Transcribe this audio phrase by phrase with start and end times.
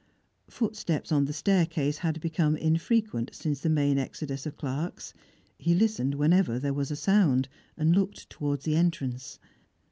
[0.49, 5.13] Footsteps on the staircase had become infrequent since the main exodus of clerks;
[5.59, 9.37] he listened whenever there was a sound, and looked towards the entrance.